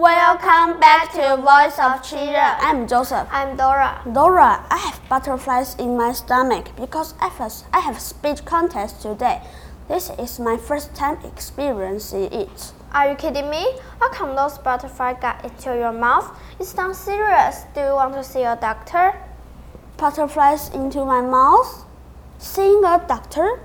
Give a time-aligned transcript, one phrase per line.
[0.00, 2.56] Welcome back to Voice of Children.
[2.60, 3.28] I'm Joseph.
[3.30, 4.00] I'm Dora.
[4.10, 9.42] Dora, I have butterflies in my stomach because I have, I have speech contest today.
[9.88, 12.72] This is my first time experiencing it.
[12.92, 13.76] Are you kidding me?
[14.00, 16.34] How come those butterflies got into your mouth?
[16.58, 17.64] It's not serious.
[17.74, 19.12] Do you want to see a doctor?
[19.98, 21.84] Butterflies into my mouth?
[22.38, 23.60] Seeing a doctor?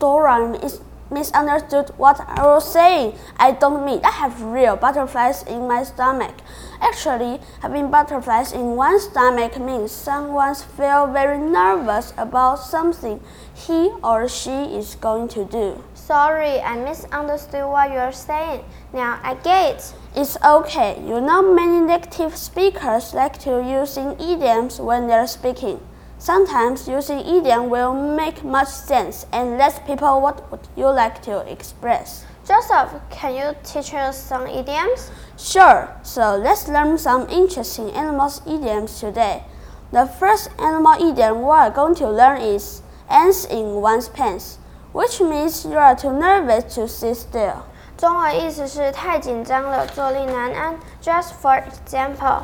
[0.00, 0.80] Dora is
[1.10, 3.14] misunderstood what I was saying.
[3.36, 6.34] I don't mean I have real butterflies in my stomach.
[6.80, 13.20] Actually, having butterflies in one's stomach means someone feels very nervous about something
[13.54, 15.82] he or she is going to do.
[15.94, 18.64] Sorry, I misunderstood what you're saying.
[18.92, 19.94] Now I get it.
[20.16, 21.00] It's okay.
[21.00, 25.80] You know many native speakers like to use idioms when they're speaking.
[26.23, 31.39] Sometimes using idiom will make much sense and let people what would you like to
[31.49, 32.25] express.
[32.45, 35.11] Joseph, can you teach us some idioms?
[35.37, 35.89] Sure.
[36.03, 39.43] So let's learn some interesting animals idioms today.
[39.91, 44.57] The first animal idiom we are going to learn is ants in one's pants,
[44.91, 47.63] which means you are too nervous to sit still.
[47.97, 50.75] 中文意思是太紧张了，坐立难安。
[51.01, 52.41] Just for example.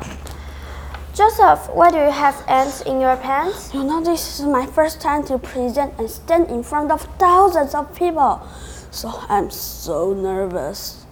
[1.20, 3.72] Joseph, why do you have ants in your pants?
[3.72, 7.74] You know, this is my first time to present and stand in front of thousands
[7.74, 8.46] of people,
[8.90, 11.06] so I'm so nervous.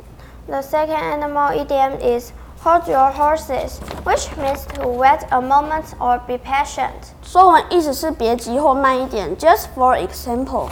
[0.47, 6.19] The second animal idiom is hold your horses, which means to wait a moment or
[6.27, 7.15] be patient.
[7.23, 9.35] 中文意思是别急或慢一点。
[9.39, 10.69] Just for example,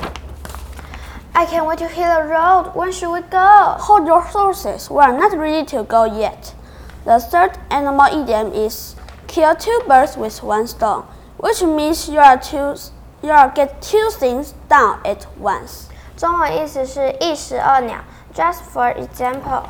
[1.33, 2.73] I can't wait to hit the road.
[2.75, 3.79] When should we go?
[3.79, 4.91] hold your horses.
[4.91, 6.53] We are not ready to go yet.
[7.07, 8.95] The third animal idiom is
[9.27, 11.05] kill two birds with one stone,
[11.39, 12.77] which means you are two,
[13.23, 15.89] you are get two things done at once.
[16.17, 17.97] 中文意思是一石二鸟。
[18.35, 19.65] Just for example.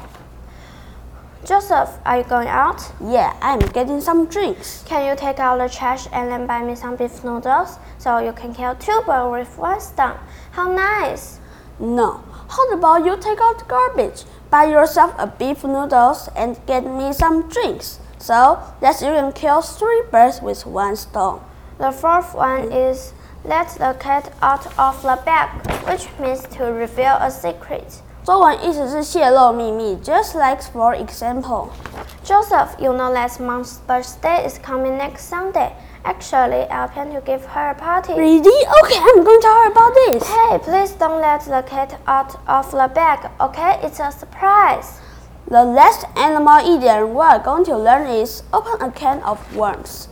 [1.44, 2.92] Joseph, are you going out?
[3.00, 4.84] Yeah, I'm getting some drinks.
[4.86, 8.32] Can you take out the trash and then buy me some beef noodles so you
[8.32, 10.18] can kill two birds with one stone?
[10.52, 11.40] How nice!
[11.80, 12.20] No.
[12.48, 17.12] How about you take out the garbage, buy yourself a beef noodles, and get me
[17.12, 17.98] some drinks?
[18.26, 21.40] So that you can kill three birds with one stone.
[21.78, 23.12] The fourth one is
[23.44, 25.48] let the cat out of the bag,
[25.86, 28.02] which means to reveal a secret.
[28.24, 31.70] 中文意思是泄露秘密，just like for example.
[32.24, 35.72] Joseph, you know last month's birthday is coming next Sunday.
[36.04, 38.14] Actually, I plan to give her a party.
[38.14, 38.66] Really?
[38.82, 40.28] Okay, I'm going to tell her about this.
[40.28, 43.80] Hey, please don't let the cat out of the bag, okay?
[43.82, 45.00] It's a surprise.
[45.48, 50.08] The last animal idiom we are going to learn is open a can of worms,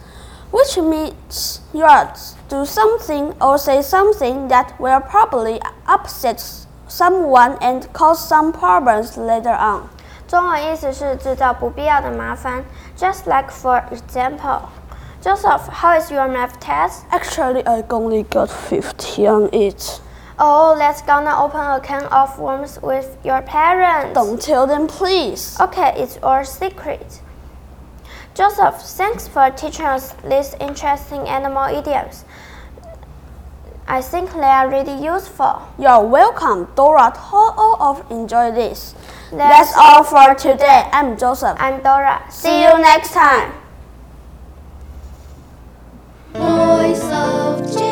[0.51, 2.13] which means you are
[2.49, 6.45] do something or say something that will probably upset
[6.89, 9.89] someone and cause some problems later on.
[10.29, 12.65] 中文意思是制造不必要的麻烦。
[12.97, 14.69] Just like for example,
[15.23, 17.05] Joseph, how is your math test?
[17.11, 20.01] Actually, I only got 50 on it.
[20.38, 24.14] Oh, let's gonna open a can of worms with your parents.
[24.14, 25.58] Don't tell them, please.
[25.62, 27.22] Okay, it's our secret.
[28.34, 32.26] Joseph, thanks for teaching us these interesting animal idioms.
[33.88, 35.62] I think they are really useful.
[35.80, 37.12] You're welcome, Dora.
[37.16, 38.94] Hope all of enjoy this.
[39.32, 40.90] That's That's all for today.
[40.92, 41.56] I'm Joseph.
[41.60, 42.24] I'm Dora.
[42.30, 43.54] See you next time.
[46.34, 47.85] Voice of Children.